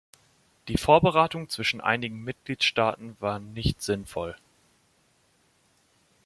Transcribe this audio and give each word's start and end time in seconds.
Die 0.67 0.77
Vorberatung 0.79 1.47
zwischen 1.49 1.79
einigen 1.79 2.23
Mitgliedstaaten 2.23 3.15
war 3.19 3.37
nicht 3.37 3.83
sinnvoll. 3.83 4.35